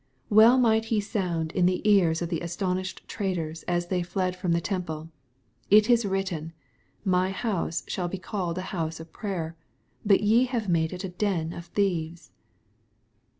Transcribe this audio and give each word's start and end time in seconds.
Well 0.31 0.57
might 0.57 0.85
He 0.85 0.99
sound 0.99 1.51
in 1.51 1.67
the 1.67 1.79
ears 1.87 2.23
of 2.23 2.29
the 2.29 2.39
astonished 2.39 3.07
traders, 3.07 3.61
as 3.67 3.85
they 3.89 4.01
fled 4.01 4.35
from 4.35 4.51
the 4.51 4.59
temple:" 4.59 5.11
It 5.69 5.91
is 5.91 6.07
written, 6.07 6.53
My 7.05 7.29
house 7.29 7.83
shall 7.85 8.07
be 8.07 8.17
called 8.17 8.57
the 8.57 8.63
house 8.73 8.99
of 8.99 9.13
prayer; 9.13 9.55
but 10.03 10.21
ye 10.21 10.45
have 10.45 10.67
made 10.67 10.91
it 10.91 11.03
a 11.03 11.09
den 11.09 11.53
of 11.53 11.67
thieves." 11.67 12.31